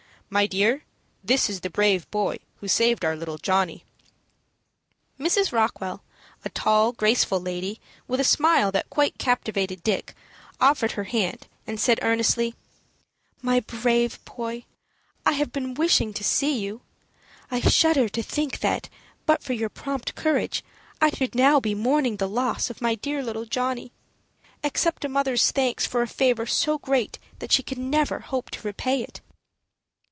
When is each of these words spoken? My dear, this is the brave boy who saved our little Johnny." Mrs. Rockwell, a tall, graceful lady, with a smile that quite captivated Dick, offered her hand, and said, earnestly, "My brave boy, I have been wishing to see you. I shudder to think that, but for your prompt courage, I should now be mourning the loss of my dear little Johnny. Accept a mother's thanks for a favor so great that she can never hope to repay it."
My 0.33 0.45
dear, 0.47 0.83
this 1.21 1.49
is 1.49 1.59
the 1.59 1.69
brave 1.69 2.09
boy 2.09 2.39
who 2.61 2.69
saved 2.69 3.03
our 3.03 3.17
little 3.17 3.37
Johnny." 3.37 3.83
Mrs. 5.19 5.51
Rockwell, 5.51 6.05
a 6.45 6.49
tall, 6.51 6.93
graceful 6.93 7.41
lady, 7.41 7.81
with 8.07 8.21
a 8.21 8.23
smile 8.23 8.71
that 8.71 8.89
quite 8.89 9.17
captivated 9.17 9.83
Dick, 9.83 10.15
offered 10.61 10.93
her 10.93 11.03
hand, 11.03 11.49
and 11.67 11.77
said, 11.81 11.99
earnestly, 12.01 12.55
"My 13.41 13.59
brave 13.59 14.23
boy, 14.23 14.63
I 15.25 15.33
have 15.33 15.51
been 15.51 15.73
wishing 15.73 16.13
to 16.13 16.23
see 16.23 16.57
you. 16.59 16.79
I 17.51 17.59
shudder 17.59 18.07
to 18.07 18.23
think 18.23 18.59
that, 18.59 18.87
but 19.25 19.43
for 19.43 19.51
your 19.51 19.67
prompt 19.67 20.15
courage, 20.15 20.63
I 21.01 21.09
should 21.09 21.35
now 21.35 21.59
be 21.59 21.75
mourning 21.75 22.15
the 22.15 22.29
loss 22.29 22.69
of 22.69 22.79
my 22.79 22.95
dear 22.95 23.21
little 23.21 23.43
Johnny. 23.45 23.91
Accept 24.63 25.03
a 25.03 25.09
mother's 25.09 25.51
thanks 25.51 25.85
for 25.85 26.01
a 26.01 26.07
favor 26.07 26.45
so 26.45 26.77
great 26.77 27.19
that 27.39 27.51
she 27.51 27.63
can 27.63 27.89
never 27.89 28.19
hope 28.19 28.49
to 28.51 28.65
repay 28.65 29.03
it." 29.03 29.19